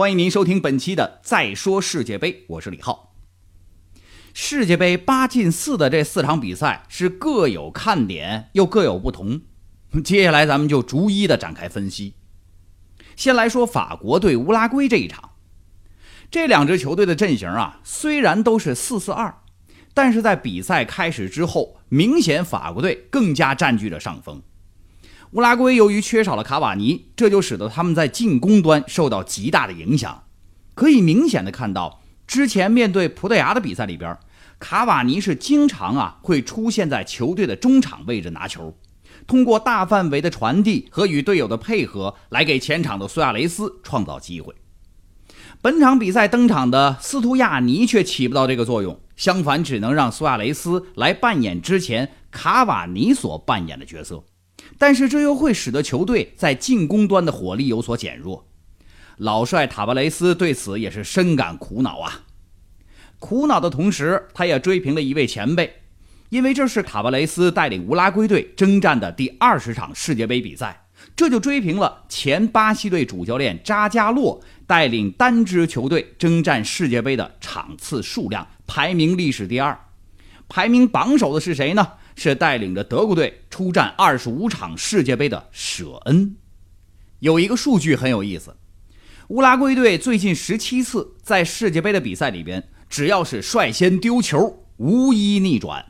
[0.00, 3.14] 欢迎您收听本期的《再说世界杯》，我是李浩。
[4.32, 9.42] 世界杯八进四的这四场比赛是各有看点，又各有不同。
[10.02, 12.14] 接下来咱们就逐一的展开分析。
[13.14, 15.32] 先来说法国对乌拉圭这一场，
[16.30, 19.42] 这两支球队的阵型啊，虽然都是四四二，
[19.92, 24.42] 但是在比赛开始之后，明显法国队更加占据着上风。
[25.32, 30.24] 乌拉圭由于缺少了卡瓦尼，这就使得他们在进攻端受到极大的影响。
[30.74, 34.18] 可以明显的看到，之前面对葡萄牙的比赛里边，
[34.58, 38.76] 卡瓦尼是经常啊会出现在球队的中场位置拿球，
[39.28, 44.52] 通过大范围的传递和与队友的配合，来给前场的苏亚雷斯创造机会。
[45.62, 54.24] 本场比赛登场的斯图亚尼却起不到这个作用，相反，只能让苏亚雷斯来扮演之前卡瓦尼所扮演的角色。
[54.78, 58.46] 但是这又会使得球队在进攻端的火力有所减弱，
[59.18, 62.22] 老帅塔巴雷斯对此也是深感苦恼啊。
[63.18, 65.82] 苦恼的同时，他也追平了一位前辈，
[66.30, 79.78] 因为这是塔巴雷斯带领乌拉圭队征战的第二十场世界杯比赛，这就追平了前巴西队主教练扎加洛带领单支球队征战世界杯的场次数量，排名历史第二。
[80.50, 81.92] 排名榜首的是谁呢？
[82.16, 86.36] 是带领着德国队出战二十五场世界杯的舍恩。
[87.20, 88.56] 有一个数据很有意思，
[89.28, 95.84] 乌拉圭队最近十七次在世界杯的比赛里边，只要是率先丢球，无一逆转；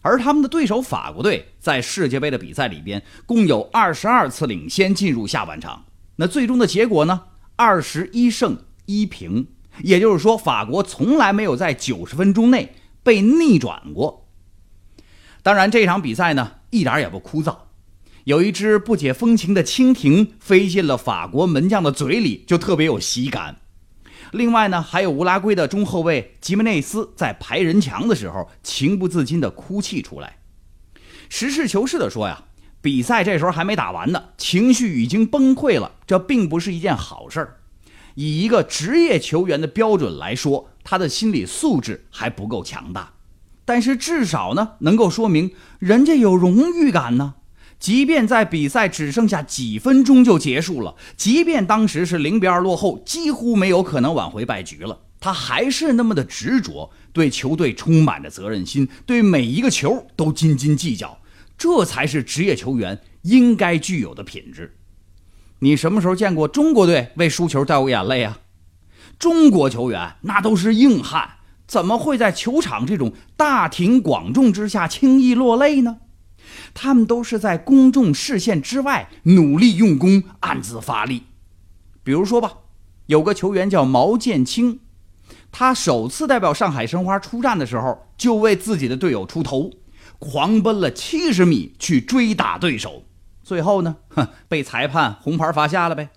[0.00, 5.84] 而他们的对手法国队在世界杯的比赛里边，共有二十二次领先进入下半场。
[6.16, 7.24] 那最终的结果呢？
[7.56, 9.46] 二十一胜一平，
[9.82, 14.28] 也就是说，法国从来没有在九十分钟内被逆转过。
[15.42, 17.56] 当然，这场比赛呢一点也不枯燥。
[18.24, 23.56] 有一只不解风情的蜻蜓飞进了法国门将的嘴里，就特别有喜感。
[24.30, 30.38] 另外呢，还有乌拉圭的中后卫吉梅内斯在排人墙的时候，情不自禁地哭泣出来。
[31.28, 32.44] 实事求是地说呀，
[32.80, 37.58] 比赛这时候还没打完呢，情绪已经崩溃了，这并不是一件好事儿。
[38.14, 43.14] 以一个职业球员的标准来说，他的心理素质还不够强大。
[43.64, 47.34] 但是至少呢，能够说明人家有荣誉感呢。
[47.78, 61.18] 即便在比赛只剩下几分钟就结束了，即便当时是零比二落后，几乎没有可能挽回败局了，他还是那么的执着，对球队充满着责任心，对每一个球都斤斤计较。
[61.58, 64.76] 这才是职业球员应该具有的品质。
[65.58, 68.38] 你什么时候见过中国队为输球掉过眼泪啊？
[69.22, 71.34] 中国球员那都是硬汉。
[71.68, 75.98] 怎么会在球场这种大庭广众之下轻易落泪呢？
[76.74, 81.22] 他们都是在公众视线之外努力用功，暗自发力。
[82.02, 82.54] 比如说吧，
[83.06, 84.80] 有个球员叫毛剑卿，
[85.52, 89.70] 他首次代表上海申花出战的时候，就为自己的队友出头，
[90.18, 93.04] 狂奔了七十米去追打对手，
[93.44, 96.10] 最后呢，哼，被裁判红牌罚下了呗。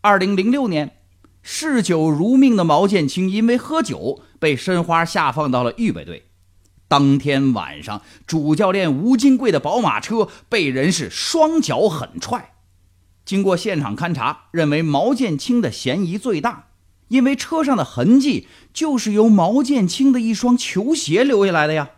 [0.00, 0.92] 二零零六年。
[1.46, 6.24] 嗜酒如命的毛剑卿因为喝酒被申花下放到了预备队。
[6.88, 12.54] 当天晚上，主教练吴金贵的宝马车被人是双脚狠踹。
[13.26, 16.68] 经过现场勘查，认为毛剑卿的嫌疑最大，
[17.08, 21.90] 因为车上的痕迹就是由毛剑卿的一双球鞋留下来的呀。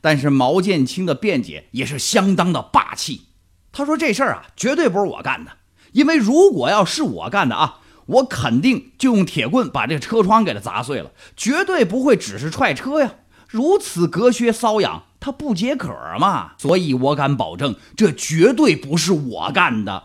[0.00, 3.26] 但是毛剑卿的辩解也是相当的霸气，
[3.70, 5.52] 他说这事儿啊绝对不是我干的，
[5.92, 7.80] 因为如果要是我干的啊。
[8.08, 13.14] 我肯定就用铁棍把这个车窗给它砸碎了，绝对不会只是踹车呀！
[13.46, 16.52] 如此隔靴搔痒，他不解渴嘛？
[16.58, 20.04] 所以我敢保证，这绝对不是我干的。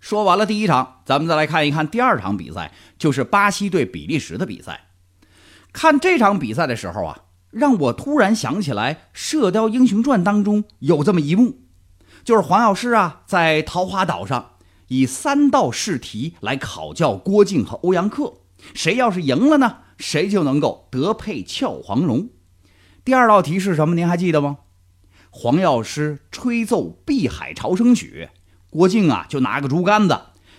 [0.00, 4.86] 说完了第一场，咱们再来看一看第二场比赛，就是巴西对比利时的比赛。
[5.72, 7.20] 看这场比赛的时候啊，
[7.50, 11.60] 让我突然想起来《射雕英雄传》当中有这么一幕，
[12.24, 14.52] 就是黄药师啊在桃花岛上。
[14.88, 18.34] 以三道试题来考教郭靖和欧阳克，
[18.74, 22.28] 谁要是赢了呢，谁就能够得配俏黄蓉。
[23.04, 23.94] 第二道题是什么？
[23.94, 24.58] 您还记得吗？
[25.30, 28.28] 黄药师吹奏《碧海潮生曲》，
[28.70, 30.18] 郭靖啊就拿个竹竿子，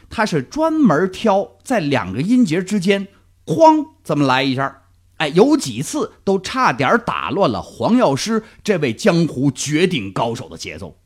[0.10, 3.08] 他是专门挑在两个音节之间，
[3.46, 4.84] 哐这么来一下，
[5.18, 11.00] 哎，有几次都差点打乱了黄药师这位江湖绝顶高手的节奏。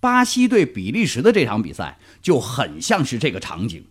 [0.00, 3.86] 巴西对比利时的这场比赛就很像是这个场景。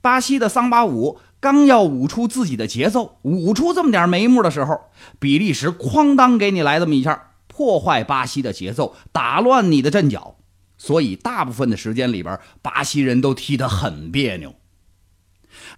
[0.00, 4.78] 巴西的桑巴舞刚要舞出自己的节奏，舞出这么点眉目的时候，
[5.18, 10.36] 比利时哐当给你来这么一下，破坏巴西的节奏，打乱你的阵脚。
[10.78, 14.54] 所以大部分的时间里边，巴西人都踢得很别扭。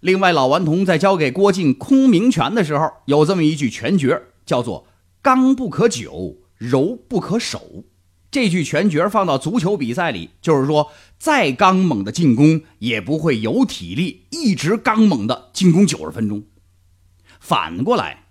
[0.00, 4.88] 另外，老顽童在教给郭靖空明拳的时候，有这么一句拳诀，叫做
[5.22, 7.84] “刚不可久，柔不可守”。
[8.30, 16.44] 这句全角放到足球比赛里，就是说，再刚猛的进攻，也不会有体力一直刚猛的进攻九十分钟。
[17.40, 18.24] 反过来，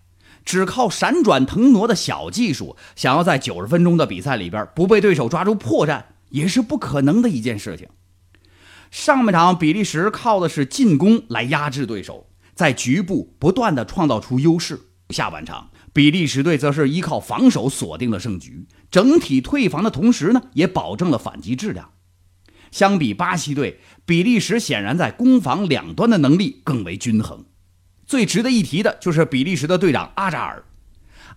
[0.45, 7.87] 只靠闪转腾挪的小技术，想要在九十分钟的比赛里边不被对手抓住破绽，也是不可能的一件事情。
[8.91, 14.79] 上半场，比利时靠的是进攻来压制对手，在局部不断的创造出优势。
[15.09, 21.89] 下半场，比利时队则是依靠防守锁定了胜局，整体退防的同时呢，也保证了反击质量。
[22.69, 27.43] 相比巴西队，比利时显然在攻防两端的能力更为均衡。
[28.05, 30.63] 最值得一提的就是比利时的队长阿扎尔。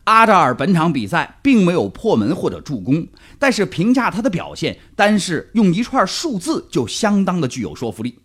[0.04, 3.08] 阿扎尔本场比赛并没有破门或者助攻，
[3.38, 8.18] 但是评价他的表现，单是用一串数字就相当的具有说服力：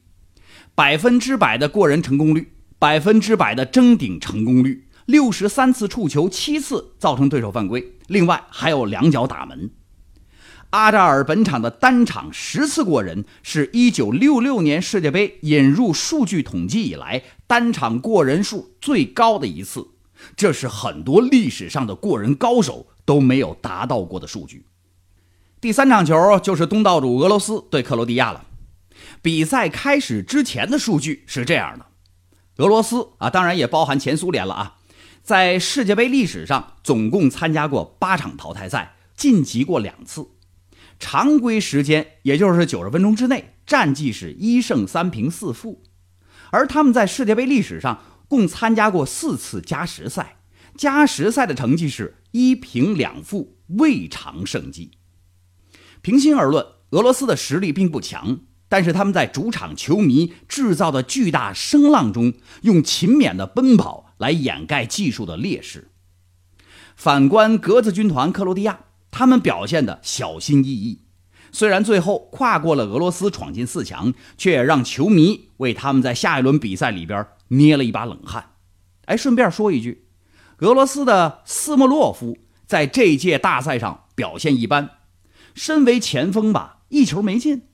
[0.76, 9.72] 百分之百的过人成功率，百分之百的争顶成功率，六十三次触球，七次造成对手犯规，另外还有两脚打门。
[10.72, 19.88] 阿扎尔本场的单场十次过人，是一九六六年世界杯引入数据统计以来单场过人数最高的一次。
[20.36, 24.66] 这是很多历史上的过人高手都没有达到过的数据。
[25.62, 28.46] 第三场球就是东道主俄罗斯对克罗地亚了。
[29.22, 31.86] 比赛开始之前的数据是这样的：
[32.58, 34.75] 俄罗斯啊，当然也包含前苏联了啊，
[35.26, 40.30] 在世界杯历史上总共参加过八场淘汰赛，晋级过两次。
[41.00, 45.82] 常规时间也就是九十分钟之内，战绩是一胜三平四负。
[46.52, 48.02] 而他们在世界杯历史上。
[48.28, 50.38] 共参加过四次加时赛，
[50.76, 54.94] 加时赛的成绩是一平两负，未尝胜绩。
[56.02, 62.34] 平心而论，俄罗斯的实力并不强，但是他们在主场球迷制造的巨大声浪中，
[62.64, 65.92] 用勤勉的奔跑来掩盖技术的劣势。
[66.96, 68.80] 反观格子军团克罗地亚，
[69.12, 71.02] 他们表现的小心翼翼，
[71.52, 77.28] 虽然最后跨过了俄罗斯，闯进四强，却也让球迷为他们在下一轮比赛里边。
[77.50, 78.54] 捏了一把冷汗，
[79.06, 80.08] 哎，顺便说一句，
[80.62, 84.90] 俄罗斯的斯莫洛夫在这届大赛上表现一般，
[85.54, 87.68] 身为前锋吧，一球没进。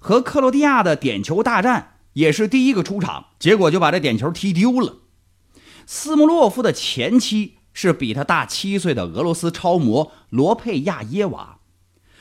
[0.00, 4.98] 和克罗地亚的点球大战也是第一个出场，结果就把这点球踢丢了。
[5.90, 11.60] 斯莫洛夫的前妻是比他大七岁的俄罗斯超模罗佩亚耶娃，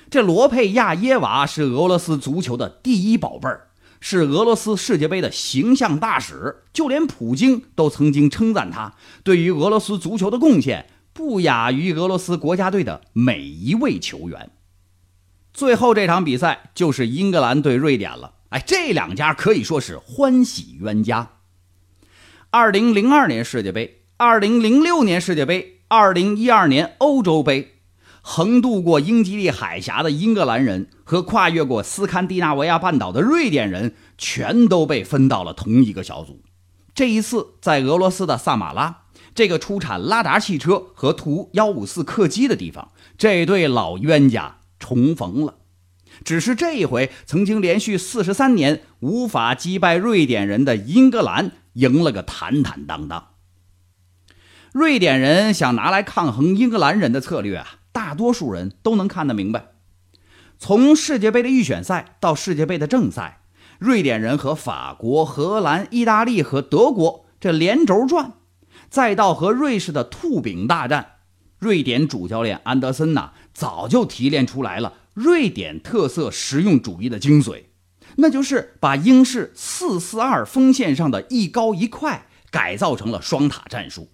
[0.10, 3.68] 这罗佩亚耶娃是俄罗斯足球的第一宝贝儿。
[4.00, 14.52] 是俄罗斯世界杯的形象大使，就连普京都曾经称赞他对于俄罗斯足球的贡献不亚于俄罗斯国家队的每一位球员。
[15.52, 21.32] 最后这场比赛就是英格兰对瑞典了，哎，这两家可以说是欢喜冤家。
[22.50, 27.74] 二零零二年世界杯，二零零六年世界杯，二零一二年欧洲杯。
[28.22, 36.42] 横渡过英吉利海峡的英格兰人和跨越过斯堪的纳维亚半岛的瑞典人，全都被分到了同一个小组。
[36.96, 39.04] 这一次，在俄罗斯的萨马拉
[39.36, 45.56] 这个出产拉达汽车和图幺五四客机的地方，这对老冤家重逢了。
[46.24, 53.30] 只是这一回，曾经连续四十三年无法击败瑞典人的英格兰，赢了个坦坦荡荡。
[54.74, 57.68] 瑞典人想拿来抗衡英格兰人的策略啊！
[57.92, 59.70] 大多数人都能看得明白，
[60.60, 63.42] 从世界杯的预选赛到世界杯的正赛，
[63.80, 68.34] 瑞典人和法国、荷兰、意大利和德国这连轴转，
[68.90, 71.14] 再到和瑞士的兔饼大战，
[71.58, 77.64] 瑞典主教练安德森呐早就提炼出来了瑞典特色实用主义的精髓，
[78.18, 84.10] 那就是把英式四四二锋线上的一高一快改造成了双塔战术，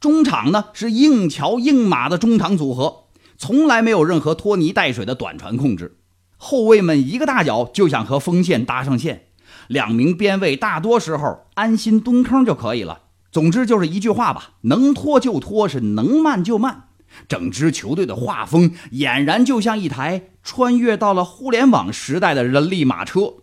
[0.00, 3.04] 中场呢是硬桥硬马的中场组合。
[3.36, 5.98] 从来没有任何拖泥带水的短传控制，
[6.36, 9.26] 后卫们一个大脚就想和锋线搭上线，
[9.66, 13.02] 两名边卫大多时候安心蹲坑就可以了。
[13.32, 16.90] 总之就是一句话吧，能拖就拖，是能慢就慢。
[17.28, 23.34] 整支球队的画风俨然就像一台穿越到了互联网时代的人力马车。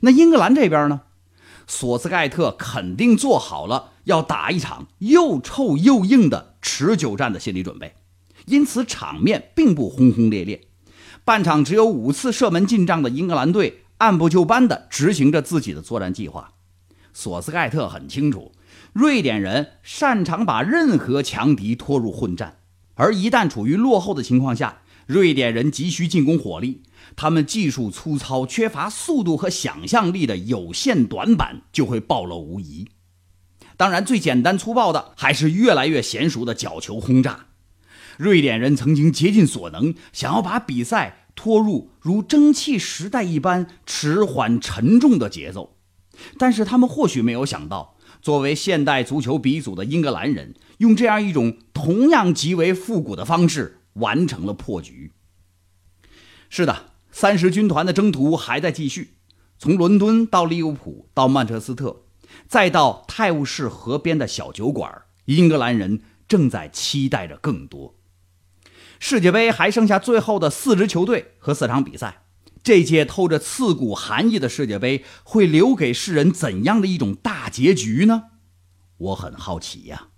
[0.00, 1.02] 那英格兰这边呢？
[1.66, 7.94] 索斯盖特肯定做好了要打一场又臭又硬的持久战的心理准备。
[8.46, 10.68] 因此，场面并不轰轰烈烈。
[11.24, 16.52] 半场只有五次射门进账的英格兰队，按部就班地执行着自己的作战计划。
[17.12, 18.52] 索斯盖特很清楚，
[18.92, 22.58] 瑞典人擅长把任何强敌拖入混战，
[22.96, 26.82] 而一旦处于落后的情况下，瑞典人急需进攻火力，
[27.14, 32.88] 他们技术粗糙、缺乏速度和想象力的有限短板就会暴露无遗。
[33.76, 37.46] 当然，最简单粗暴的还是越来越娴熟的角球轰炸。
[38.16, 45.76] 瑞典人曾经竭尽所能，想要把比赛拖入如蒸汽时代一般迟缓沉重的节奏，
[46.38, 47.95] 但是他们或许没有想到，
[48.26, 55.12] 作为现代足球鼻祖的英格兰人，用这样一种同样极为复古的方式完成了破局。
[56.50, 59.18] 是的，三十军团的征途还在继续，
[59.60, 62.02] 从伦敦到利物浦，到曼彻斯特，
[62.48, 67.94] 再到泰晤士河边的小酒馆，英格兰人正在期待着更多。
[68.98, 72.24] 世界杯还剩下最后的四支球队和四场比赛，
[72.66, 78.24] 这届透着刺骨寒意的世界杯会留给世人怎样的一种大结局呢？
[78.96, 80.08] 我很好奇呀。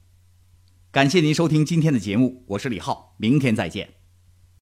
[0.91, 3.98] 感谢您收听今天的节目，我是李浩，明天再见。